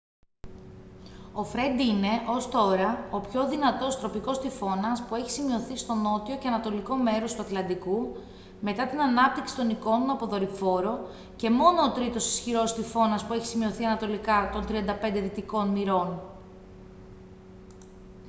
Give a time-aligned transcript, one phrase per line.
[1.33, 6.37] ο φρεντ είναι ως τώρα ο πιο δυνατός τροπικός τυφώνας που έχει σημειωθεί στο νότιο
[6.37, 8.15] και ανατολικό μέρος του ατλαντικού
[8.61, 13.45] μετά την ανάπτυξη των εικόνων από δορυφόρο και μόνο ό τρίτος ισχυρός τυφώνας που έχει
[13.45, 16.21] σημειωθεί ανατολικά των 35 δυτικών μοιρών